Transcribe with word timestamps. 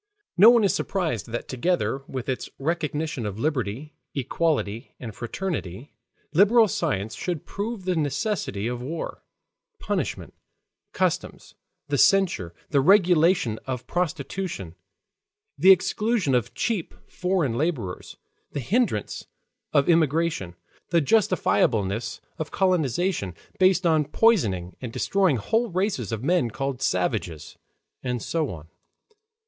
No 0.35 0.49
one 0.49 0.63
is 0.63 0.73
surprised 0.73 1.27
that 1.27 1.47
together 1.47 1.99
with 2.07 2.27
its 2.27 2.49
recognition 2.57 3.23
of 3.23 3.37
liberty, 3.37 3.93
equality, 4.15 4.95
and 4.99 5.13
fraternity, 5.13 5.93
liberal 6.33 6.67
science 6.67 7.13
should 7.13 7.45
prove 7.45 7.85
the 7.85 7.95
necessity 7.95 8.65
of 8.65 8.81
war, 8.81 9.23
punishment, 9.77 10.33
customs, 10.91 11.53
the 11.87 11.99
censure, 11.99 12.51
the 12.71 12.81
regulation 12.81 13.59
of 13.67 13.85
prostitution, 13.85 14.73
the 15.55 15.69
exclusion 15.69 16.33
of 16.33 16.55
cheap 16.55 16.95
foreign 17.07 17.53
laborers, 17.55 18.17
the 18.53 18.59
hindrance 18.59 19.27
of 19.71 19.87
emigration, 19.87 20.55
the 20.89 20.99
justifiableness 20.99 22.21
of 22.39 22.49
colonization, 22.49 23.35
based 23.59 23.85
on 23.85 24.05
poisoning 24.05 24.75
and 24.81 24.91
destroying 24.91 25.37
whole 25.37 25.69
races 25.69 26.11
of 26.11 26.23
men 26.23 26.49
called 26.49 26.81
savages, 26.81 27.55
and 28.01 28.23
so 28.23 28.49
on. 28.49 28.67